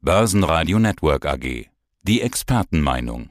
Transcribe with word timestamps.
Börsenradio 0.00 0.78
Network 0.78 1.26
AG. 1.26 1.66
Die 2.04 2.20
Expertenmeinung. 2.20 3.30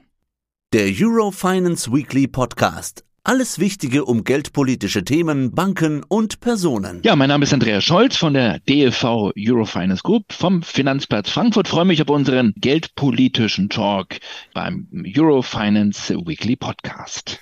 Der 0.74 0.90
Eurofinance 0.94 1.90
Weekly 1.90 2.26
Podcast. 2.26 3.06
Alles 3.24 3.58
Wichtige 3.58 4.04
um 4.04 4.22
geldpolitische 4.22 5.02
Themen, 5.02 5.54
Banken 5.54 6.04
und 6.06 6.40
Personen. 6.40 7.00
Ja, 7.04 7.16
mein 7.16 7.30
Name 7.30 7.44
ist 7.44 7.54
Andreas 7.54 7.84
Scholz 7.84 8.18
von 8.18 8.34
der 8.34 8.58
DFV 8.68 9.32
Eurofinance 9.34 10.02
Group 10.02 10.30
vom 10.30 10.62
Finanzplatz 10.62 11.30
Frankfurt. 11.30 11.68
freue 11.68 11.86
mich 11.86 12.02
auf 12.02 12.10
unseren 12.10 12.52
geldpolitischen 12.56 13.70
Talk 13.70 14.18
beim 14.52 14.88
Eurofinance 15.16 16.14
Weekly 16.26 16.56
Podcast. 16.56 17.40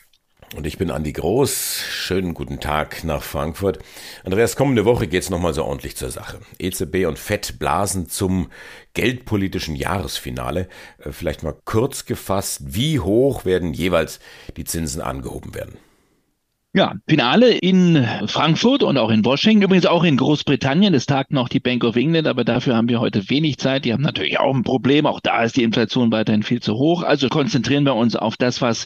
Und 0.54 0.66
ich 0.66 0.78
bin 0.78 0.92
Andi 0.92 1.12
Groß. 1.12 1.82
Schönen 1.90 2.32
guten 2.32 2.60
Tag 2.60 3.02
nach 3.02 3.22
Frankfurt. 3.22 3.80
Andreas, 4.24 4.54
kommende 4.54 4.84
Woche 4.84 5.08
geht's 5.08 5.28
nochmal 5.28 5.54
so 5.54 5.64
ordentlich 5.64 5.96
zur 5.96 6.10
Sache. 6.10 6.38
EZB 6.58 7.06
und 7.06 7.18
FED 7.18 7.58
blasen 7.58 8.08
zum 8.08 8.48
geldpolitischen 8.94 9.74
Jahresfinale. 9.74 10.68
Äh, 10.98 11.10
vielleicht 11.10 11.42
mal 11.42 11.56
kurz 11.64 12.04
gefasst, 12.04 12.60
wie 12.64 13.00
hoch 13.00 13.44
werden 13.44 13.74
jeweils 13.74 14.20
die 14.56 14.64
Zinsen 14.64 15.00
angehoben 15.00 15.54
werden? 15.54 15.78
Ja, 16.74 16.94
Finale 17.08 17.52
in 17.52 18.06
Frankfurt 18.26 18.82
und 18.82 18.98
auch 18.98 19.10
in 19.10 19.24
Washington, 19.24 19.62
übrigens 19.62 19.86
auch 19.86 20.04
in 20.04 20.18
Großbritannien. 20.18 20.92
Es 20.92 21.06
tagt 21.06 21.32
noch 21.32 21.48
die 21.48 21.58
Bank 21.58 21.82
of 21.84 21.96
England, 21.96 22.28
aber 22.28 22.44
dafür 22.44 22.76
haben 22.76 22.90
wir 22.90 23.00
heute 23.00 23.30
wenig 23.30 23.56
Zeit. 23.56 23.86
Die 23.86 23.94
haben 23.94 24.02
natürlich 24.02 24.38
auch 24.38 24.54
ein 24.54 24.62
Problem. 24.62 25.06
Auch 25.06 25.20
da 25.20 25.42
ist 25.42 25.56
die 25.56 25.62
Inflation 25.62 26.12
weiterhin 26.12 26.42
viel 26.42 26.60
zu 26.60 26.74
hoch. 26.74 27.02
Also 27.02 27.30
konzentrieren 27.30 27.84
wir 27.84 27.94
uns 27.94 28.14
auf 28.14 28.36
das, 28.36 28.60
was 28.60 28.84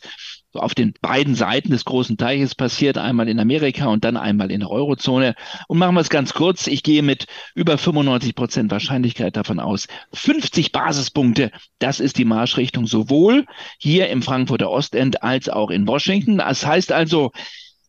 so 0.52 0.60
auf 0.60 0.74
den 0.74 0.94
beiden 1.00 1.34
Seiten 1.34 1.70
des 1.70 1.84
großen 1.84 2.16
Teiches 2.16 2.54
passiert, 2.54 2.98
einmal 2.98 3.28
in 3.28 3.38
Amerika 3.38 3.86
und 3.86 4.04
dann 4.04 4.16
einmal 4.16 4.50
in 4.50 4.60
der 4.60 4.70
Eurozone. 4.70 5.34
Und 5.68 5.78
machen 5.78 5.94
wir 5.94 6.00
es 6.00 6.10
ganz 6.10 6.34
kurz. 6.34 6.66
Ich 6.66 6.82
gehe 6.82 7.02
mit 7.02 7.26
über 7.54 7.78
95 7.78 8.34
Prozent 8.34 8.70
Wahrscheinlichkeit 8.70 9.36
davon 9.36 9.60
aus. 9.60 9.86
50 10.12 10.72
Basispunkte, 10.72 11.52
das 11.78 12.00
ist 12.00 12.18
die 12.18 12.24
Marschrichtung 12.24 12.86
sowohl 12.86 13.46
hier 13.78 14.08
im 14.08 14.22
Frankfurter 14.22 14.70
Ostend 14.70 15.22
als 15.22 15.48
auch 15.48 15.70
in 15.70 15.86
Washington. 15.86 16.38
Das 16.38 16.66
heißt 16.66 16.90
also, 16.90 17.30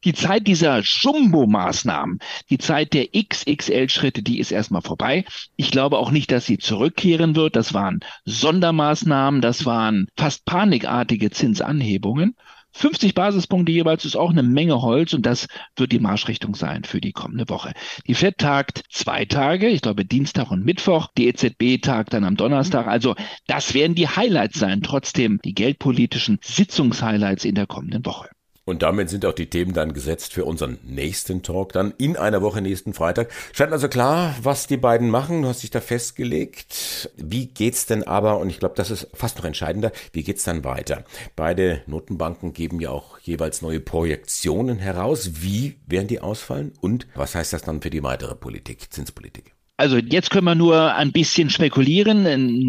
die 0.03 0.13
Zeit 0.13 0.47
dieser 0.47 0.79
Jumbo-Maßnahmen, 0.79 2.19
die 2.49 2.57
Zeit 2.57 2.93
der 2.93 3.07
XXL-Schritte, 3.07 4.23
die 4.23 4.39
ist 4.39 4.51
erstmal 4.51 4.81
vorbei. 4.81 5.25
Ich 5.55 5.71
glaube 5.71 5.97
auch 5.97 6.11
nicht, 6.11 6.31
dass 6.31 6.45
sie 6.45 6.57
zurückkehren 6.57 7.35
wird. 7.35 7.55
Das 7.55 7.73
waren 7.73 7.99
Sondermaßnahmen, 8.25 9.41
das 9.41 9.65
waren 9.65 10.07
fast 10.17 10.45
panikartige 10.45 11.31
Zinsanhebungen. 11.31 12.35
50 12.73 13.13
Basispunkte 13.13 13.71
jeweils 13.71 14.05
ist 14.05 14.15
auch 14.15 14.29
eine 14.29 14.43
Menge 14.43 14.81
Holz 14.81 15.13
und 15.13 15.25
das 15.25 15.47
wird 15.75 15.91
die 15.91 15.99
Marschrichtung 15.99 16.55
sein 16.55 16.83
für 16.83 17.01
die 17.01 17.11
kommende 17.11 17.49
Woche. 17.49 17.73
Die 18.07 18.15
FED 18.15 18.37
tagt 18.37 18.83
zwei 18.89 19.25
Tage, 19.25 19.67
ich 19.67 19.81
glaube 19.81 20.05
Dienstag 20.05 20.51
und 20.51 20.63
Mittwoch. 20.63 21.07
Die 21.17 21.27
EZB 21.27 21.81
tagt 21.81 22.13
dann 22.13 22.23
am 22.23 22.37
Donnerstag. 22.37 22.87
Also 22.87 23.15
das 23.47 23.73
werden 23.73 23.95
die 23.95 24.07
Highlights 24.07 24.59
sein, 24.59 24.81
trotzdem 24.81 25.39
die 25.43 25.53
geldpolitischen 25.53 26.39
Sitzungshighlights 26.41 27.45
in 27.45 27.55
der 27.55 27.67
kommenden 27.67 28.05
Woche. 28.05 28.29
Und 28.71 28.83
damit 28.83 29.09
sind 29.09 29.25
auch 29.25 29.33
die 29.33 29.49
Themen 29.49 29.73
dann 29.73 29.91
gesetzt 29.91 30.31
für 30.31 30.45
unseren 30.45 30.79
nächsten 30.83 31.43
Talk, 31.43 31.73
dann 31.73 31.93
in 31.97 32.15
einer 32.15 32.41
Woche 32.41 32.61
nächsten 32.61 32.93
Freitag. 32.93 33.29
Scheint 33.51 33.73
also 33.73 33.89
klar, 33.89 34.33
was 34.41 34.65
die 34.65 34.77
beiden 34.77 35.09
machen. 35.09 35.41
Du 35.41 35.49
hast 35.49 35.61
dich 35.61 35.71
da 35.71 35.81
festgelegt. 35.81 37.11
Wie 37.17 37.47
geht's 37.47 37.85
denn 37.85 38.07
aber, 38.07 38.39
und 38.39 38.49
ich 38.49 38.59
glaube, 38.59 38.75
das 38.77 38.89
ist 38.89 39.09
fast 39.13 39.37
noch 39.37 39.43
entscheidender, 39.43 39.91
wie 40.13 40.23
geht's 40.23 40.45
dann 40.45 40.63
weiter? 40.63 41.03
Beide 41.35 41.81
Notenbanken 41.85 42.53
geben 42.53 42.79
ja 42.79 42.91
auch 42.91 43.19
jeweils 43.19 43.61
neue 43.61 43.81
Projektionen 43.81 44.79
heraus. 44.79 45.31
Wie 45.41 45.75
werden 45.85 46.07
die 46.07 46.21
ausfallen? 46.21 46.71
Und 46.79 47.07
was 47.13 47.35
heißt 47.35 47.51
das 47.51 47.63
dann 47.63 47.81
für 47.81 47.89
die 47.89 48.03
weitere 48.03 48.35
Politik, 48.35 48.93
Zinspolitik? 48.93 49.53
Also 49.81 49.97
jetzt 49.97 50.29
können 50.29 50.45
wir 50.45 50.53
nur 50.53 50.93
ein 50.93 51.11
bisschen 51.11 51.49
spekulieren. 51.49 52.21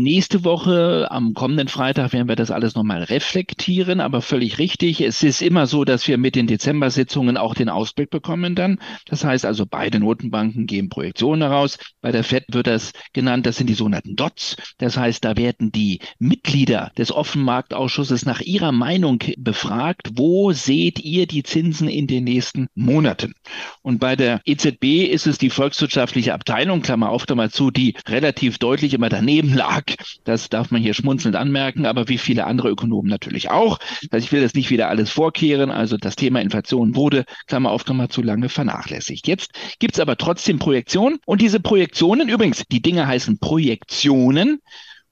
Nächste 0.02 0.44
Woche, 0.44 1.08
am 1.10 1.34
kommenden 1.34 1.68
Freitag, 1.68 2.14
werden 2.14 2.26
wir 2.26 2.36
das 2.36 2.50
alles 2.50 2.74
nochmal 2.74 3.02
reflektieren, 3.02 4.00
aber 4.00 4.22
völlig 4.22 4.58
richtig. 4.58 5.02
Es 5.02 5.22
ist 5.22 5.42
immer 5.42 5.66
so, 5.66 5.84
dass 5.84 6.08
wir 6.08 6.16
mit 6.16 6.36
den 6.36 6.46
Dezember-Sitzungen 6.46 7.36
auch 7.36 7.54
den 7.54 7.68
Ausblick 7.68 8.08
bekommen 8.08 8.54
dann. 8.54 8.78
Das 9.04 9.26
heißt 9.26 9.44
also, 9.44 9.66
beide 9.66 10.00
Notenbanken 10.00 10.66
geben 10.66 10.88
Projektionen 10.88 11.42
heraus. 11.42 11.76
Bei 12.00 12.12
der 12.12 12.24
FED 12.24 12.46
wird 12.50 12.66
das 12.66 12.92
genannt, 13.12 13.44
das 13.44 13.56
sind 13.56 13.66
die 13.66 13.74
sogenannten 13.74 14.16
DOTS. 14.16 14.56
Das 14.78 14.96
heißt, 14.96 15.22
da 15.22 15.36
werden 15.36 15.70
die 15.70 16.00
Mitglieder 16.18 16.92
des 16.96 17.12
Offenmarktausschusses 17.12 18.24
nach 18.24 18.40
ihrer 18.40 18.72
Meinung 18.72 19.18
befragt, 19.36 20.12
wo 20.14 20.52
seht 20.52 20.98
ihr 20.98 21.26
die 21.26 21.42
Zinsen 21.42 21.88
in 21.88 22.06
den 22.06 22.24
nächsten 22.24 22.68
Monaten? 22.74 23.34
Und 23.82 23.98
bei 23.98 24.16
der 24.16 24.40
EZB 24.46 25.10
ist 25.12 25.26
es 25.26 25.36
die 25.36 25.50
volkswirtschaftliche 25.50 26.32
Abteilung, 26.32 26.80
Klammer 26.80 27.01
Klammer 27.02 27.14
auf, 27.14 27.26
Klammer 27.26 27.50
zu, 27.50 27.72
die 27.72 27.96
relativ 28.06 28.58
deutlich 28.58 28.94
immer 28.94 29.08
daneben 29.08 29.52
lag. 29.54 29.82
Das 30.22 30.48
darf 30.50 30.70
man 30.70 30.80
hier 30.80 30.94
schmunzelnd 30.94 31.34
anmerken, 31.34 31.84
aber 31.84 32.08
wie 32.08 32.18
viele 32.18 32.44
andere 32.44 32.68
Ökonomen 32.68 33.10
natürlich 33.10 33.50
auch. 33.50 33.78
Also 34.12 34.24
ich 34.24 34.30
will 34.30 34.40
das 34.40 34.54
nicht 34.54 34.70
wieder 34.70 34.88
alles 34.88 35.10
vorkehren. 35.10 35.72
Also 35.72 35.96
das 35.96 36.14
Thema 36.14 36.40
Inflation 36.40 36.94
wurde, 36.94 37.24
Klammer 37.48 37.72
auf, 37.72 37.84
Klammer 37.84 38.08
zu, 38.08 38.22
lange 38.22 38.48
vernachlässigt. 38.48 39.26
Jetzt 39.26 39.50
gibt's 39.80 39.98
aber 39.98 40.16
trotzdem 40.16 40.60
Projektionen 40.60 41.18
und 41.26 41.40
diese 41.40 41.58
Projektionen, 41.58 42.28
übrigens, 42.28 42.62
die 42.70 42.82
Dinge 42.82 43.04
heißen 43.04 43.40
Projektionen, 43.40 44.60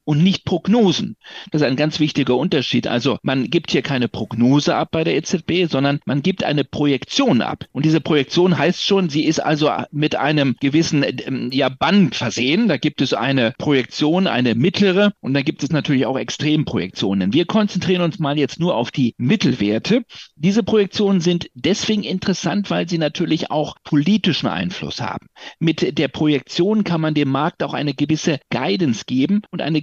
und 0.03 0.23
nicht 0.23 0.45
Prognosen. 0.45 1.15
Das 1.51 1.61
ist 1.61 1.67
ein 1.67 1.75
ganz 1.75 1.99
wichtiger 1.99 2.35
Unterschied. 2.35 2.87
Also 2.87 3.17
man 3.23 3.49
gibt 3.49 3.71
hier 3.71 3.81
keine 3.81 4.07
Prognose 4.07 4.75
ab 4.75 4.89
bei 4.91 5.03
der 5.03 5.15
EZB, 5.15 5.69
sondern 5.69 5.99
man 6.05 6.21
gibt 6.21 6.43
eine 6.43 6.63
Projektion 6.63 7.41
ab. 7.41 7.65
Und 7.71 7.85
diese 7.85 8.01
Projektion 8.01 8.57
heißt 8.57 8.83
schon, 8.83 9.09
sie 9.09 9.25
ist 9.25 9.39
also 9.39 9.69
mit 9.91 10.15
einem 10.15 10.55
gewissen 10.59 11.03
ähm, 11.03 11.49
ja, 11.51 11.69
Band 11.69 12.15
versehen. 12.15 12.67
Da 12.67 12.77
gibt 12.77 13.01
es 13.01 13.13
eine 13.13 13.53
Projektion, 13.57 14.27
eine 14.27 14.55
mittlere 14.55 15.13
und 15.21 15.33
da 15.33 15.41
gibt 15.41 15.63
es 15.63 15.71
natürlich 15.71 16.05
auch 16.05 16.17
Extremprojektionen. 16.17 17.33
Wir 17.33 17.45
konzentrieren 17.45 18.01
uns 18.01 18.19
mal 18.19 18.37
jetzt 18.37 18.59
nur 18.59 18.75
auf 18.75 18.91
die 18.91 19.13
Mittelwerte. 19.17 20.03
Diese 20.35 20.63
Projektionen 20.63 21.21
sind 21.21 21.49
deswegen 21.53 22.03
interessant, 22.03 22.69
weil 22.69 22.89
sie 22.89 22.97
natürlich 22.97 23.51
auch 23.51 23.75
politischen 23.83 24.47
Einfluss 24.47 25.01
haben. 25.01 25.27
Mit 25.59 25.97
der 25.97 26.07
Projektion 26.07 26.83
kann 26.83 27.01
man 27.01 27.13
dem 27.13 27.29
Markt 27.29 27.63
auch 27.63 27.73
eine 27.73 27.93
gewisse 27.93 28.39
Guidance 28.49 29.03
geben 29.05 29.41
und 29.51 29.61
eine 29.61 29.81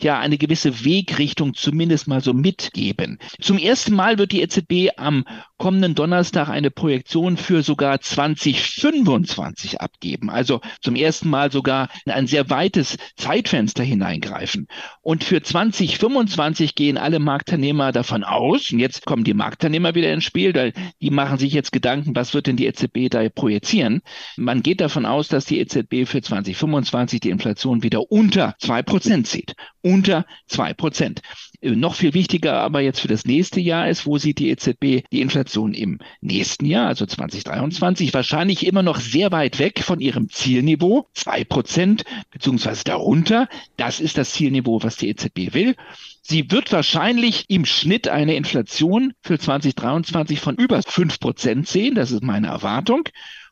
ja, 0.00 0.18
eine 0.18 0.38
gewisse 0.38 0.84
Wegrichtung 0.84 1.54
zumindest 1.54 2.08
mal 2.08 2.22
so 2.22 2.32
mitgeben. 2.32 3.18
Zum 3.40 3.58
ersten 3.58 3.94
Mal 3.94 4.18
wird 4.18 4.32
die 4.32 4.42
EZB 4.42 4.90
am 4.96 5.24
kommenden 5.58 5.94
Donnerstag 5.94 6.48
eine 6.48 6.70
Projektion 6.70 7.36
für 7.36 7.62
sogar 7.62 8.00
2025 8.00 9.80
abgeben. 9.80 10.30
Also 10.30 10.60
zum 10.80 10.94
ersten 10.94 11.28
Mal 11.28 11.50
sogar 11.50 11.88
in 12.06 12.12
ein 12.12 12.26
sehr 12.26 12.48
weites 12.48 12.96
Zeitfenster 13.16 13.82
hineingreifen. 13.82 14.68
Und 15.02 15.24
für 15.24 15.42
2025 15.42 16.74
gehen 16.74 16.96
alle 16.96 17.18
Marktteilnehmer 17.18 17.92
davon 17.92 18.22
aus, 18.24 18.70
und 18.72 18.78
jetzt 18.78 19.04
kommen 19.04 19.24
die 19.24 19.34
Marktteilnehmer 19.34 19.94
wieder 19.94 20.12
ins 20.12 20.24
Spiel, 20.24 20.54
weil 20.54 20.72
die 21.00 21.10
machen 21.10 21.38
sich 21.38 21.52
jetzt 21.52 21.72
Gedanken, 21.72 22.14
was 22.14 22.34
wird 22.34 22.46
denn 22.46 22.56
die 22.56 22.66
EZB 22.66 23.08
da 23.10 23.28
projizieren? 23.28 24.02
Man 24.36 24.62
geht 24.62 24.80
davon 24.80 25.06
aus, 25.06 25.28
dass 25.28 25.44
die 25.44 25.58
EZB 25.58 26.06
für 26.06 26.22
2025 26.22 27.20
die 27.20 27.30
Inflation 27.30 27.82
wieder 27.82 28.10
unter 28.12 28.54
zwei 28.58 28.82
Prozent 28.82 29.17
Prozent 29.18 29.26
sieht. 29.26 29.54
Unter 29.82 30.26
zwei 30.46 30.74
Prozent. 30.74 31.22
Äh, 31.60 31.70
noch 31.70 31.94
viel 31.94 32.14
wichtiger 32.14 32.60
aber 32.60 32.80
jetzt 32.80 33.00
für 33.00 33.08
das 33.08 33.24
nächste 33.24 33.60
Jahr 33.60 33.88
ist, 33.88 34.06
wo 34.06 34.18
sieht 34.18 34.38
die 34.38 34.50
EZB 34.50 35.04
die 35.10 35.20
Inflation 35.20 35.74
im 35.74 35.98
nächsten 36.20 36.66
Jahr, 36.66 36.86
also 36.86 37.06
2023, 37.06 38.14
wahrscheinlich 38.14 38.66
immer 38.66 38.82
noch 38.82 39.00
sehr 39.00 39.32
weit 39.32 39.58
weg 39.58 39.82
von 39.82 40.00
ihrem 40.00 40.28
Zielniveau, 40.28 41.06
zwei 41.14 41.44
Prozent 41.44 42.04
beziehungsweise 42.30 42.84
darunter. 42.84 43.48
Das 43.76 44.00
ist 44.00 44.18
das 44.18 44.32
Zielniveau, 44.32 44.82
was 44.82 44.96
die 44.96 45.08
EZB 45.08 45.54
will. 45.54 45.74
Sie 46.22 46.50
wird 46.50 46.70
wahrscheinlich 46.72 47.46
im 47.48 47.64
Schnitt 47.64 48.08
eine 48.08 48.34
Inflation 48.34 49.14
für 49.22 49.38
2023 49.38 50.40
von 50.40 50.56
über 50.56 50.82
fünf 50.82 51.18
Prozent 51.18 51.66
sehen. 51.66 51.94
Das 51.94 52.10
ist 52.10 52.22
meine 52.22 52.48
Erwartung 52.48 53.08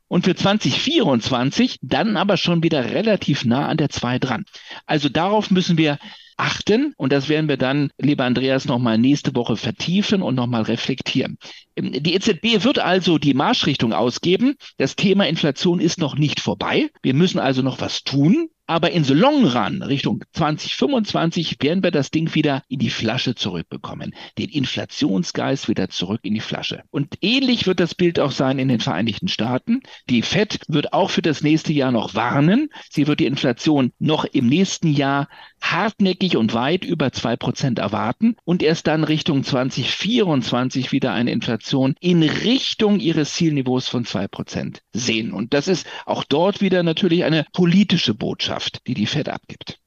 und 0.09 0.25
für 0.25 0.35
2024 0.35 1.79
dann 1.83 2.17
aber 2.17 2.37
schon 2.37 2.63
wieder 2.63 2.91
relativ 2.91 3.45
nah 3.45 3.69
an 3.69 3.77
der 3.77 3.91
2 3.91 4.19
dran. 4.19 4.45
Also 4.87 5.09
darauf 5.09 5.51
müssen 5.51 5.79
wir 5.79 5.99
achten 6.37 6.93
und 6.97 7.13
das 7.13 7.29
werden 7.29 7.49
wir 7.49 7.57
dann, 7.57 7.91
lieber 7.99 8.25
Andreas, 8.25 8.67
nochmal 8.67 8.99
nächste 8.99 9.35
Woche 9.35 9.57
vertiefen 9.57 10.23
und 10.23 10.35
nochmal 10.35 10.63
reflektieren. 10.63 11.39
Die 11.79 12.15
EZB 12.15 12.63
wird 12.65 12.79
also 12.79 13.19
die 13.19 13.35
Marschrichtung 13.35 13.93
ausgeben. 13.93 14.57
Das 14.77 14.97
Thema 14.97 15.27
Inflation 15.27 15.81
ist 15.81 15.99
noch 15.99 16.17
nicht 16.17 16.41
vorbei. 16.41 16.91
Wir 17.03 17.15
müssen 17.15 17.39
also 17.39 17.63
noch 17.63 17.81
was 17.81 18.05
tun. 18.05 18.49
Aber 18.67 18.91
in 18.91 19.05
the 19.05 19.15
long 19.15 19.47
run, 19.47 19.83
Richtung 19.83 20.25
2025, 20.33 21.57
werden 21.61 21.83
wir 21.83 21.91
das 21.91 22.11
Ding 22.11 22.35
wieder 22.35 22.63
in 22.69 22.81
die 22.81 22.91
Flasche 22.91 23.35
zurückbekommen. 23.35 24.15
Den 24.39 24.49
Inflationsgeist 24.49 25.69
wieder 25.69 25.89
zurück 25.89 26.21
in 26.23 26.35
die 26.35 26.41
Flasche. 26.41 26.83
Und 26.91 27.17
ähnlich 27.21 27.67
wird 27.67 27.81
das 27.81 27.95
Bild 27.95 28.19
auch 28.19 28.33
sein 28.33 28.59
in 28.59 28.69
den 28.69 28.81
Vereinigten 28.81 29.29
Staaten. 29.29 29.83
Die 30.11 30.23
Fed 30.23 30.61
wird 30.69 30.93
auch 30.93 31.11
für 31.11 31.23
das 31.23 31.43
nächste 31.43 31.73
Jahr 31.73 31.93
noch 31.93 32.15
warnen. 32.15 32.69
Sie 32.91 33.07
wird 33.07 33.21
die 33.21 33.27
Inflation 33.27 33.93
noch 33.99 34.25
im 34.25 34.49
nächsten 34.49 34.89
Jahr 34.89 35.29
hartnäckig 35.61 36.37
und 36.37 36.55
weit 36.55 36.85
über 36.85 37.13
zwei 37.13 37.37
Prozent 37.37 37.79
erwarten 37.79 38.37
und 38.45 38.63
erst 38.63 38.87
dann 38.87 39.05
Richtung 39.05 39.43
2024 39.43 40.93
wieder 40.93 41.13
eine 41.13 41.31
Inflation 41.31 41.95
in 42.01 42.23
Richtung 42.23 43.01
ihres 43.01 43.35
Zielniveaus 43.35 43.89
von 43.89 44.05
zwei 44.05 44.29
Prozent 44.29 44.83
sehen. 44.93 45.33
Und 45.33 45.55
das 45.55 45.69
ist 45.69 45.87
auch 46.05 46.25
dort 46.25 46.61
wieder 46.61 46.83
natürlich 46.83 47.25
eine 47.25 47.47
politische 47.53 48.15
Botschaft, 48.15 48.56
die 48.87 48.95
die 48.95 49.07
Fed 49.07 49.29
abgibt. 49.29 49.79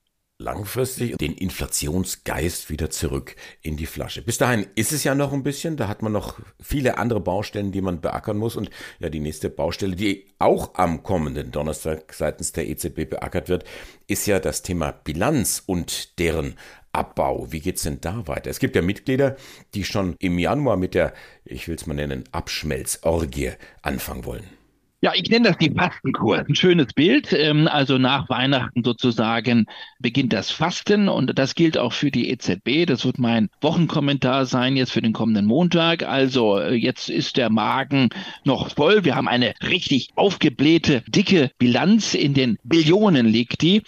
langfristig 0.41 1.17
den 1.17 1.33
Inflationsgeist 1.33 2.69
wieder 2.69 2.89
zurück 2.89 3.35
in 3.61 3.75
die 3.75 3.85
Flasche. 3.85 4.21
Bis 4.21 4.37
dahin 4.37 4.65
ist 4.75 4.93
es 4.93 5.03
ja 5.03 5.13
noch 5.13 5.33
ein 5.33 5.43
bisschen, 5.43 5.75
da 5.75 5.89
hat 5.89 6.01
man 6.01 6.13
noch 6.13 6.39
viele 6.61 6.97
andere 6.97 7.19
Baustellen, 7.19 7.73
die 7.73 7.81
man 7.81 7.99
beackern 7.99 8.37
muss 8.37 8.55
und 8.55 8.69
ja, 8.99 9.09
die 9.09 9.19
nächste 9.19 9.49
Baustelle, 9.49 9.97
die 9.97 10.27
auch 10.39 10.75
am 10.75 11.03
kommenden 11.03 11.51
Donnerstag 11.51 12.13
seitens 12.13 12.53
der 12.53 12.69
EZB 12.69 13.09
beackert 13.09 13.49
wird, 13.49 13.65
ist 14.07 14.25
ja 14.27 14.39
das 14.39 14.61
Thema 14.61 14.93
Bilanz 14.93 15.61
und 15.65 16.17
deren 16.19 16.55
Abbau. 16.93 17.51
Wie 17.51 17.59
geht's 17.59 17.83
denn 17.83 17.99
da 17.99 18.25
weiter? 18.27 18.49
Es 18.49 18.59
gibt 18.59 18.77
ja 18.77 18.81
Mitglieder, 18.81 19.35
die 19.73 19.83
schon 19.83 20.15
im 20.19 20.39
Januar 20.39 20.77
mit 20.77 20.95
der, 20.95 21.13
ich 21.43 21.67
will 21.67 21.75
es 21.75 21.85
mal 21.85 21.95
nennen, 21.95 22.23
Abschmelzorgie 22.31 23.51
anfangen 23.81 24.23
wollen. 24.25 24.58
Ja, 25.01 25.13
ich 25.15 25.29
nenne 25.29 25.47
das 25.47 25.57
die 25.57 25.71
Fastenkur. 25.71 26.39
Ein 26.39 26.55
schönes 26.55 26.93
Bild. 26.93 27.31
Ähm, 27.31 27.69
also 27.69 27.97
nach 27.97 28.27
Weihnachten 28.27 28.83
sozusagen 28.83 29.65
beginnt 29.99 30.33
das 30.33 30.51
Fasten 30.51 31.07
und 31.07 31.39
das 31.39 31.55
gilt 31.55 31.77
auch 31.77 31.93
für 31.93 32.11
die 32.11 32.29
EZB. 32.29 32.85
Das 32.85 33.05
wird 33.05 33.17
mein 33.17 33.49
Wochenkommentar 33.61 34.45
sein 34.45 34.75
jetzt 34.75 34.91
für 34.91 35.01
den 35.01 35.13
kommenden 35.13 35.45
Montag. 35.45 36.03
Also 36.03 36.59
äh, 36.59 36.73
jetzt 36.73 37.09
ist 37.09 37.37
der 37.37 37.49
Magen 37.49 38.09
noch 38.43 38.75
voll. 38.75 39.05
Wir 39.05 39.15
haben 39.15 39.29
eine 39.29 39.53
richtig 39.61 40.09
aufgeblähte, 40.15 41.01
dicke 41.07 41.51
Bilanz. 41.57 42.13
In 42.13 42.33
den 42.33 42.57
Billionen 42.63 43.25
liegt 43.25 43.61
die 43.61 43.83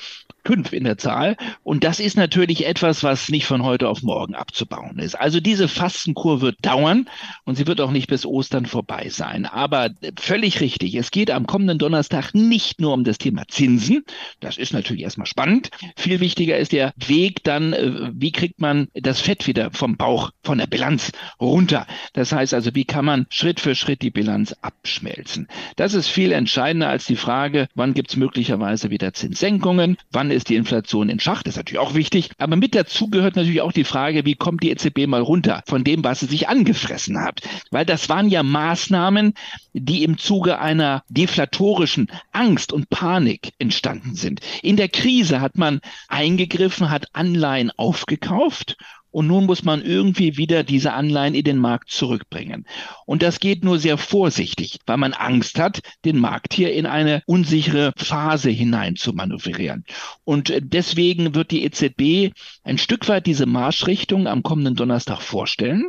fünf 0.46 0.74
in 0.74 0.84
der 0.84 0.98
Zahl. 0.98 1.38
Und 1.64 1.84
das 1.84 2.00
ist 2.00 2.18
natürlich 2.18 2.66
etwas, 2.66 3.04
was 3.04 3.30
nicht 3.30 3.46
von 3.46 3.64
heute 3.64 3.88
auf 3.90 4.02
morgen 4.04 4.36
abzubauen 4.36 5.00
ist. 5.00 5.16
Also 5.16 5.40
diese 5.40 5.68
Fastenkur 5.68 6.42
wird 6.42 6.58
dauern 6.62 7.10
und 7.46 7.56
sie 7.56 7.68
wird 7.68 7.82
auch 7.82 7.92
nicht 7.92 8.08
bis 8.08 8.26
Ostern 8.26 8.66
vorbei 8.66 9.10
sein. 9.10 9.46
Aber 9.46 9.90
völlig 10.20 10.62
richtig. 10.62 10.96
Es 10.96 11.12
geht 11.12 11.32
am 11.32 11.48
kommenden 11.48 11.78
Donnerstag 11.78 12.34
nicht 12.34 12.80
nur 12.82 12.94
um 12.94 13.04
das 13.04 13.18
Thema 13.18 13.48
Zinsen. 13.48 14.04
Das 14.40 14.58
ist 14.58 14.74
natürlich 14.74 15.04
erstmal 15.04 15.28
spannend. 15.28 15.70
Viel 15.96 16.20
wichtiger 16.20 16.58
ist 16.58 16.72
der 16.72 16.94
Weg 16.98 17.44
dann, 17.44 17.74
äh, 17.74 18.12
wie 18.14 18.32
kriegt 18.32 18.60
man 18.60 18.88
das 18.94 19.22
Fett 19.22 19.48
wieder 19.48 19.72
vom 19.72 19.98
Bauch, 19.98 20.32
von 20.44 20.58
der 20.58 20.68
Bilanz 20.68 21.12
runter. 21.40 21.88
Das 22.14 22.32
heißt 22.32 22.54
also, 22.54 22.74
wie 22.74 22.86
kann 22.86 23.06
man 23.06 23.28
Schritt 23.30 23.60
für 23.60 23.76
Schritt 23.76 24.02
die 24.02 24.12
Bilanz 24.12 24.56
abschmelzen. 24.62 25.48
Das 25.76 25.94
ist 25.94 26.08
viel 26.08 26.32
entscheidender 26.32 26.90
als 26.90 27.06
die 27.06 27.16
Frage, 27.16 27.68
wann 27.76 27.94
gibt 27.94 28.10
es 28.12 28.16
möglicherweise 28.16 28.90
wieder 28.90 29.14
Zinssenkungen, 29.14 29.98
wann 30.12 30.31
ist 30.34 30.50
die 30.50 30.56
Inflation 30.56 31.10
in 31.10 31.20
Schach, 31.20 31.44
das 31.44 31.54
ist 31.54 31.58
natürlich 31.58 31.80
auch 31.80 31.94
wichtig. 31.94 32.30
Aber 32.38 32.56
mit 32.56 32.76
dazu 32.76 33.10
gehört 33.10 33.36
natürlich 33.36 33.62
auch 33.62 33.72
die 33.72 33.84
Frage, 33.84 34.26
wie 34.26 34.36
kommt 34.36 34.64
die 34.64 34.72
EZB 34.72 35.08
mal 35.08 35.22
runter 35.22 35.64
von 35.68 35.84
dem, 35.84 36.04
was 36.04 36.22
sie 36.22 36.26
sich 36.26 36.50
angefressen 36.50 37.20
hat. 37.20 37.42
Weil 37.72 37.86
das 37.86 38.10
waren 38.10 38.30
ja 38.30 38.44
Maßnahmen, 38.44 39.34
die 39.74 40.04
im 40.04 40.18
Zuge 40.18 40.60
einer 40.60 41.04
deflatorischen 41.10 42.08
Angst 42.32 42.74
und 42.74 42.90
Panik 42.90 43.54
entstanden 43.60 44.16
sind. 44.16 44.42
In 44.62 44.78
der 44.78 44.90
Krise 44.90 45.42
hat 45.42 45.58
man 45.58 45.82
eingegriffen, 46.08 46.90
hat 46.90 47.08
Anleihen 47.14 47.72
aufgekauft 47.72 48.78
und 49.12 49.28
nun 49.28 49.46
muss 49.46 49.64
man 49.64 49.84
irgendwie 49.84 50.38
wieder 50.38 50.64
diese 50.64 50.94
Anleihen 50.94 51.36
in 51.36 51.44
den 51.44 51.58
Markt 51.58 51.92
zurückbringen. 51.92 52.66
Und 53.06 53.22
das 53.22 53.40
geht 53.40 53.64
nur 53.64 53.78
sehr 53.78 53.98
vorsichtig, 53.98 54.80
weil 54.86 54.98
man 54.98 55.14
Angst 55.14 55.60
hat, 55.60 55.82
den 56.06 56.18
Markt 56.18 56.54
hier 56.54 56.74
in 56.74 56.86
eine 56.86 57.22
unsichere 57.26 57.94
Phase 57.98 58.50
hinein 58.50 58.96
zu 58.96 59.14
manövrieren. 59.14 59.86
Und 60.24 60.54
deswegen 60.60 61.36
wird 61.36 61.52
die 61.52 61.64
EZB 61.64 62.34
ein 62.64 62.78
Stück 62.78 63.08
weit 63.10 63.26
diese 63.26 63.46
Marschrichtung 63.46 64.28
am 64.28 64.44
kommenden 64.44 64.76
Donnerstag 64.76 65.22
vorstellen. 65.22 65.84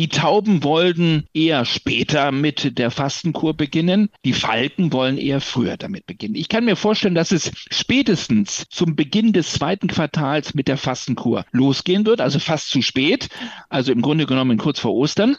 Die 0.00 0.08
Tauben 0.08 0.64
wollten 0.64 1.26
eher 1.34 1.66
später 1.66 2.32
mit 2.32 2.78
der 2.78 2.90
Fastenkur 2.90 3.52
beginnen. 3.52 4.08
Die 4.24 4.32
Falken 4.32 4.94
wollen 4.94 5.18
eher 5.18 5.42
früher 5.42 5.76
damit 5.76 6.06
beginnen. 6.06 6.36
Ich 6.36 6.48
kann 6.48 6.64
mir 6.64 6.76
vorstellen, 6.76 7.14
dass 7.14 7.32
es 7.32 7.52
spätestens 7.70 8.64
zum 8.70 8.96
Beginn 8.96 9.34
des 9.34 9.52
zweiten 9.52 9.88
Quartals 9.88 10.54
mit 10.54 10.68
der 10.68 10.78
Fastenkur 10.78 11.44
losgehen 11.52 12.06
wird, 12.06 12.22
also 12.22 12.38
fast 12.38 12.70
zu 12.70 12.80
spät, 12.80 13.28
also 13.68 13.92
im 13.92 14.00
Grunde 14.00 14.24
genommen 14.24 14.56
kurz 14.56 14.78
vor 14.78 14.94
Ostern. 14.94 15.36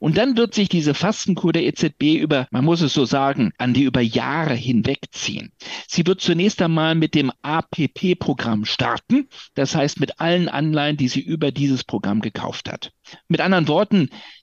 Und 0.00 0.16
dann 0.16 0.36
wird 0.36 0.54
sich 0.54 0.68
diese 0.68 0.94
Fastenkur 0.94 1.52
der 1.52 1.62
EZB 1.66 2.16
über, 2.16 2.48
man 2.50 2.64
muss 2.64 2.80
es 2.80 2.92
so 2.92 3.04
sagen, 3.04 3.52
an 3.58 3.74
die 3.74 3.84
über 3.84 4.00
Jahre 4.00 4.54
hinwegziehen. 4.54 5.52
Sie 5.86 6.04
wird 6.04 6.20
zunächst 6.20 6.60
einmal 6.60 6.96
mit 6.96 7.14
dem 7.14 7.30
APP-Programm 7.42 8.64
starten, 8.64 9.28
das 9.54 9.76
heißt 9.76 10.00
mit 10.00 10.18
allen 10.18 10.48
Anleihen, 10.48 10.96
die 10.96 11.06
sie 11.06 11.20
über 11.20 11.52
dieses 11.52 11.84
Programm 11.84 12.20
gekauft 12.22 12.68
hat. 12.68 12.90
Mit 13.28 13.40
anderen 13.40 13.68
Worten, 13.68 13.99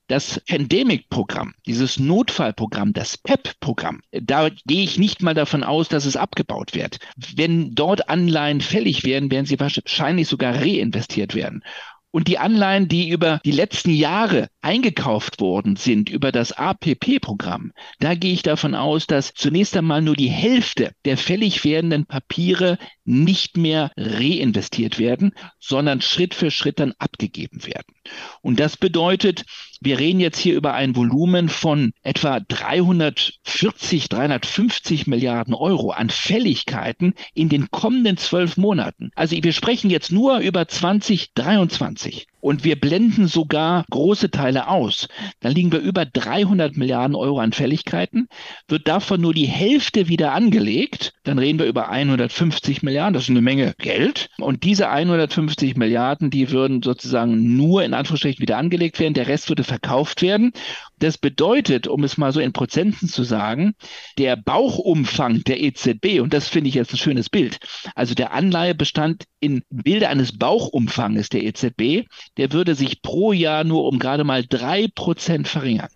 das 0.08 0.42
Pandemic-Programm, 0.48 1.54
dieses 1.66 2.00
Notfallprogramm, 2.00 2.94
das 2.94 3.18
PEP-Programm, 3.18 4.02
da 4.12 4.50
gehe 4.66 4.84
ich 4.84 4.98
nicht 4.98 5.22
mal 5.22 5.34
davon 5.34 5.64
aus, 5.64 5.90
dass 5.90 6.06
es 6.06 6.16
abgebaut 6.16 6.74
wird. 6.74 7.00
Wenn 7.36 7.74
dort 7.76 8.10
Anleihen 8.10 8.62
fällig 8.62 9.04
werden, 9.04 9.32
werden 9.32 9.46
sie 9.46 9.60
wahrscheinlich 9.60 10.28
sogar 10.28 10.56
reinvestiert 10.56 11.36
werden. 11.36 11.64
Und 12.10 12.30
die 12.30 12.40
Anleihen, 12.40 12.88
die 12.88 13.10
über 13.10 13.42
die 13.44 13.52
letzten 13.52 13.92
Jahre 13.92 14.48
eingekauft 14.62 15.42
worden 15.42 15.76
sind, 15.76 16.10
über 16.10 16.32
das 16.32 16.54
APP-Programm, 16.54 17.74
da 18.00 18.16
gehe 18.16 18.34
ich 18.34 18.44
davon 18.44 18.76
aus, 18.76 19.08
dass 19.08 19.34
zunächst 19.34 19.76
einmal 19.76 20.02
nur 20.02 20.16
die 20.16 20.30
Hälfte 20.30 20.94
der 21.06 21.18
fällig 21.18 21.66
werdenden 21.66 22.06
Papiere 22.06 22.78
nicht 23.04 23.58
mehr 23.58 23.92
reinvestiert 23.98 25.00
werden, 25.00 25.34
sondern 25.60 26.02
Schritt 26.02 26.34
für 26.34 26.50
Schritt 26.50 26.80
dann 26.80 26.94
abgegeben 26.98 27.66
werden. 27.66 27.94
Und 28.42 28.60
das 28.60 28.78
bedeutet, 28.78 29.44
wir 29.82 30.00
reden 30.00 30.20
jetzt 30.20 30.40
hier 30.40 30.56
über 30.56 30.74
ein 30.74 30.96
Volumen 30.96 31.50
von 31.50 31.92
etwa 32.02 32.40
340, 32.40 34.10
350 34.10 35.08
Milliarden 35.08 35.54
Euro 35.54 35.92
an 35.92 36.10
Fälligkeiten 36.10 37.14
in 37.34 37.50
den 37.50 37.70
kommenden 37.70 38.18
zwölf 38.18 38.58
Monaten. 38.58 39.12
Also 39.16 39.36
wir 39.42 39.54
sprechen 39.54 39.90
jetzt 39.90 40.12
nur 40.12 40.40
über 40.40 40.68
2023 40.68 42.28
und 42.48 42.64
wir 42.64 42.80
blenden 42.80 43.28
sogar 43.28 43.84
große 43.92 44.32
Teile 44.32 44.70
aus, 44.70 45.10
dann 45.42 45.52
liegen 45.52 45.74
wir 45.74 45.80
über 45.80 46.06
300 46.06 46.78
Milliarden 46.78 47.14
Euro 47.14 47.40
an 47.40 47.52
Fälligkeiten. 47.52 48.30
Wird 48.70 48.88
davon 48.88 49.20
nur 49.20 49.34
die 49.34 49.48
Hälfte 49.48 50.08
wieder 50.08 50.32
angelegt, 50.32 51.12
dann 51.26 51.40
reden 51.40 51.60
wir 51.60 51.66
über 51.66 51.90
150 51.90 52.84
Milliarden. 52.84 53.14
Das 53.16 53.24
ist 53.24 53.32
eine 53.32 53.42
Menge 53.42 53.74
Geld. 53.80 54.30
Und 54.40 54.64
diese 54.64 54.88
150 54.88 55.76
Milliarden, 55.76 56.30
die 56.30 56.50
würden 56.50 56.82
sozusagen 56.82 57.58
nur 57.58 57.84
in 57.84 57.94
Anführungsstrichen 57.94 58.42
wieder 58.42 58.58
angelegt 58.58 58.98
werden. 59.02 59.14
Der 59.14 59.28
Rest 59.28 59.50
würde 59.50 59.66
verkauft 59.66 60.22
werden. 60.22 60.54
Das 61.00 61.18
bedeutet, 61.18 61.88
um 61.88 62.04
es 62.04 62.18
mal 62.18 62.32
so 62.32 62.40
in 62.40 62.54
Prozenten 62.54 63.08
zu 63.08 63.24
sagen, 63.24 63.76
der 64.18 64.36
Bauchumfang 64.36 65.44
der 65.44 65.62
EZB, 65.62 66.22
und 66.22 66.34
das 66.34 66.48
finde 66.48 66.70
ich 66.70 66.76
jetzt 66.76 66.94
ein 66.94 66.98
schönes 66.98 67.30
Bild, 67.30 67.60
also 67.94 68.16
der 68.16 68.34
Anleihebestand 68.34 69.26
in 69.40 69.64
Bilde 69.70 70.10
eines 70.10 70.38
Bauchumfanges 70.38 71.30
der 71.30 71.44
EZB, 71.44 72.08
der 72.38 72.52
würde 72.52 72.74
sich 72.74 73.02
pro 73.02 73.32
Jahr 73.32 73.64
nur 73.64 73.86
um 73.86 74.00
gerade 74.00 74.24
mal 74.24 74.44
drei 74.44 74.88
Prozent 74.94 75.48
verringern 75.48 75.90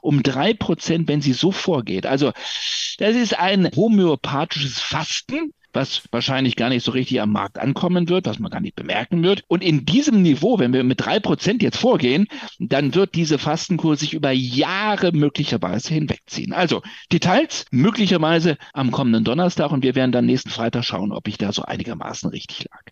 um 0.00 0.22
drei 0.22 0.54
Prozent, 0.54 1.08
wenn 1.08 1.20
sie 1.20 1.32
so 1.32 1.50
vorgeht. 1.50 2.06
Also 2.06 2.32
das 2.98 3.16
ist 3.16 3.38
ein 3.38 3.68
homöopathisches 3.74 4.80
Fasten, 4.80 5.52
was 5.72 6.02
wahrscheinlich 6.10 6.56
gar 6.56 6.68
nicht 6.68 6.84
so 6.84 6.92
richtig 6.92 7.20
am 7.20 7.32
Markt 7.32 7.58
ankommen 7.58 8.08
wird, 8.08 8.26
was 8.26 8.38
man 8.38 8.50
gar 8.50 8.60
nicht 8.60 8.76
bemerken 8.76 9.22
wird. 9.22 9.42
Und 9.48 9.62
in 9.62 9.84
diesem 9.84 10.22
Niveau, 10.22 10.58
wenn 10.58 10.72
wir 10.72 10.84
mit 10.84 11.04
drei 11.04 11.20
Prozent 11.20 11.62
jetzt 11.62 11.78
vorgehen, 11.78 12.26
dann 12.58 12.94
wird 12.94 13.14
diese 13.14 13.38
Fastenkur 13.38 13.96
sich 13.96 14.14
über 14.14 14.30
Jahre 14.30 15.12
möglicherweise 15.12 15.94
hinwegziehen. 15.94 16.52
Also 16.52 16.82
Details 17.12 17.66
möglicherweise 17.70 18.56
am 18.72 18.90
kommenden 18.90 19.24
Donnerstag 19.24 19.72
und 19.72 19.82
wir 19.82 19.94
werden 19.94 20.12
dann 20.12 20.26
nächsten 20.26 20.50
Freitag 20.50 20.84
schauen, 20.84 21.12
ob 21.12 21.28
ich 21.28 21.38
da 21.38 21.52
so 21.52 21.62
einigermaßen 21.62 22.30
richtig 22.30 22.66
lag. 22.70 22.91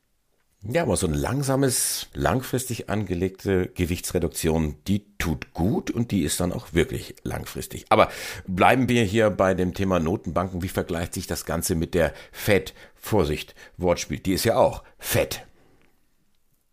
Ja, 0.63 0.83
aber 0.83 0.97
so 0.97 1.07
ein 1.07 1.15
langsames, 1.15 2.09
langfristig 2.13 2.91
angelegte 2.91 3.69
Gewichtsreduktion, 3.75 4.77
die 4.87 5.07
tut 5.17 5.55
gut 5.55 5.91
und 5.91 6.11
die 6.11 6.21
ist 6.21 6.39
dann 6.39 6.53
auch 6.53 6.75
wirklich 6.75 7.15
langfristig. 7.23 7.87
Aber 7.89 8.11
bleiben 8.47 8.87
wir 8.91 9.03
hier 9.05 9.31
bei 9.31 9.55
dem 9.55 9.73
Thema 9.73 10.01
Notenbanken. 10.01 10.63
Wie 10.63 10.69
vergleicht 10.69 11.15
sich 11.15 11.27
das 11.27 11.47
Ganze 11.47 11.75
mit 11.77 11.95
der 11.95 12.13
Fed? 12.31 12.75
Vorsicht, 12.95 13.55
Wortspiel, 13.79 14.19
die 14.19 14.35
ist 14.35 14.45
ja 14.45 14.57
auch 14.57 14.85
fett. 14.99 15.47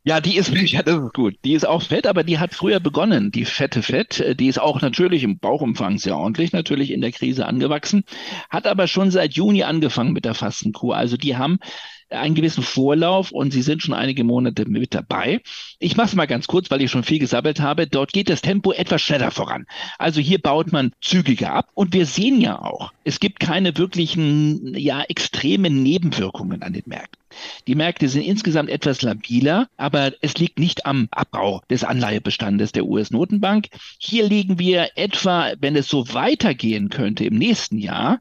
Ja, 0.04 0.20
die 0.20 0.36
ist, 0.36 0.50
ja, 0.54 0.84
das 0.84 1.02
ist 1.02 1.14
gut. 1.14 1.36
Die 1.46 1.54
ist 1.54 1.66
auch 1.66 1.82
fett, 1.82 2.08
aber 2.08 2.24
die 2.26 2.40
hat 2.40 2.54
früher 2.54 2.82
begonnen. 2.82 3.32
Die 3.32 3.46
fette 3.46 3.84
Fett, 3.84 4.38
die 4.38 4.48
ist 4.48 4.60
auch 4.60 4.82
natürlich 4.82 5.24
im 5.24 5.40
Bauchumfang 5.40 5.98
sehr 5.98 6.18
ordentlich, 6.18 6.52
natürlich 6.52 6.92
in 6.92 7.00
der 7.00 7.14
Krise 7.14 7.46
angewachsen, 7.46 8.04
hat 8.50 8.68
aber 8.68 8.88
schon 8.88 9.12
seit 9.12 9.34
Juni 9.34 9.64
angefangen 9.64 10.12
mit 10.12 10.26
der 10.26 10.34
Fastenkur. 10.34 10.98
Also 10.98 11.16
die 11.16 11.38
haben 11.38 11.60
einen 12.10 12.36
gewissen 12.36 12.64
Vorlauf 12.64 13.32
und 13.32 13.52
Sie 13.52 13.62
sind 13.62 13.82
schon 13.82 13.94
einige 13.94 14.24
Monate 14.24 14.66
mit 14.66 14.94
dabei. 14.94 15.42
Ich 15.80 15.98
mache 15.98 16.08
es 16.08 16.16
mal 16.16 16.26
ganz 16.26 16.48
kurz, 16.48 16.72
weil 16.72 16.82
ich 16.82 16.92
schon 16.92 17.04
viel 17.04 17.20
gesammelt 17.20 17.60
habe. 17.60 17.88
Dort 17.88 18.14
geht 18.14 18.30
das 18.30 18.42
Tempo 18.42 18.72
etwas 18.72 19.02
schneller 19.02 19.32
voran. 19.32 19.66
Also 19.98 20.22
hier 20.22 20.40
baut 20.40 20.72
man 20.72 20.92
zügiger 21.02 21.54
ab 21.54 21.70
und 21.74 21.94
wir 21.94 22.06
sehen 22.06 22.42
ja 22.42 22.62
auch, 22.62 22.92
es 23.04 23.20
gibt 23.20 23.40
keine 23.40 23.78
wirklichen, 23.78 24.76
ja, 24.78 25.02
extremen 25.04 25.84
Nebenwirkungen 25.84 26.62
an 26.62 26.74
den 26.74 26.84
Märkten. 26.86 27.22
Die 27.68 27.76
Märkte 27.76 28.08
sind 28.10 28.24
insgesamt 28.24 28.70
etwas 28.70 29.02
labiler, 29.02 29.68
aber 29.78 30.14
es 30.22 30.38
liegt 30.38 30.60
nicht 30.60 30.86
am 30.86 31.08
Abbau 31.12 31.62
des 31.70 31.84
Anleihebestandes 31.84 32.72
der 32.72 32.86
US-Notenbank. 32.86 33.68
Hier 34.00 34.28
liegen 34.28 34.60
wir 34.60 34.92
etwa, 34.96 35.52
wenn 35.60 35.76
es 35.76 35.88
so 35.88 36.14
weitergehen 36.14 36.90
könnte 36.90 37.26
im 37.26 37.36
nächsten 37.36 37.78
Jahr, 37.78 38.20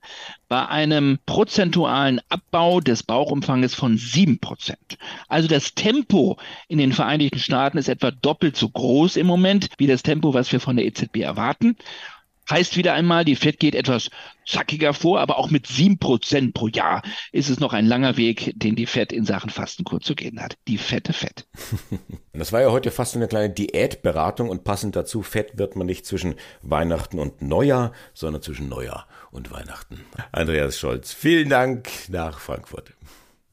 bei 0.48 0.66
einem 0.68 1.18
prozentualen 1.26 2.20
Abbau 2.28 2.80
des 2.80 3.02
Bauchumfanges 3.02 3.74
von 3.74 3.98
sieben 3.98 4.38
Prozent. 4.38 4.96
Also 5.28 5.48
das 5.48 5.74
Tempo 5.74 6.38
in 6.68 6.78
den 6.78 6.92
Vereinigten 6.92 7.38
Staaten 7.38 7.78
ist 7.78 7.88
etwa 7.88 8.10
doppelt 8.10 8.56
so 8.56 8.68
groß 8.68 9.16
im 9.16 9.26
Moment 9.26 9.68
wie 9.78 9.86
das 9.86 10.02
Tempo, 10.02 10.34
was 10.34 10.52
wir 10.52 10.60
von 10.60 10.76
der 10.76 10.86
EZB 10.86 11.16
erwarten. 11.18 11.76
Heißt 12.48 12.76
wieder 12.76 12.94
einmal, 12.94 13.24
die 13.24 13.34
FED 13.34 13.58
geht 13.58 13.74
etwas 13.74 14.10
zackiger 14.46 14.94
vor, 14.94 15.20
aber 15.20 15.38
auch 15.38 15.50
mit 15.50 15.66
sieben 15.66 15.98
Prozent 15.98 16.54
pro 16.54 16.68
Jahr 16.68 17.02
ist 17.32 17.50
es 17.50 17.58
noch 17.58 17.72
ein 17.72 17.86
langer 17.86 18.16
Weg, 18.16 18.52
den 18.56 18.76
die 18.76 18.86
FED 18.86 19.12
in 19.12 19.24
Sachen 19.24 19.50
Fastenkur 19.50 20.00
zu 20.00 20.14
gehen 20.14 20.40
hat. 20.40 20.56
Die 20.68 20.78
fette 20.78 21.12
FED. 21.12 21.46
Das 22.32 22.52
war 22.52 22.60
ja 22.60 22.70
heute 22.70 22.90
fast 22.90 23.16
eine 23.16 23.28
kleine 23.28 23.48
Diätberatung 23.48 24.50
und 24.50 24.62
passend 24.62 24.94
dazu, 24.94 25.22
fett 25.22 25.56
wird 25.56 25.74
man 25.74 25.86
nicht 25.86 26.04
zwischen 26.04 26.34
Weihnachten 26.60 27.18
und 27.18 27.40
Neujahr, 27.40 27.92
sondern 28.12 28.42
zwischen 28.42 28.68
Neujahr 28.68 29.08
und 29.30 29.50
Weihnachten. 29.50 30.04
Andreas 30.32 30.78
Scholz, 30.78 31.14
vielen 31.14 31.48
Dank 31.48 31.88
nach 32.10 32.38
Frankfurt. 32.38 32.92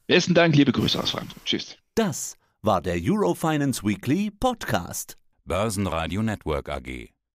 Besten 0.05 0.33
Dank, 0.33 0.53
liebe 0.57 0.73
Grüße 0.73 1.01
aus 1.01 1.11
Frankfurt. 1.11 1.45
Tschüss. 1.45 1.77
Das 1.95 2.35
war 2.61 2.81
der 2.81 2.97
Eurofinance 3.01 3.83
Weekly 3.83 4.31
Podcast. 4.31 5.17
Börsenradio 5.45 6.21
Network 6.21 6.67
AG. 6.67 7.13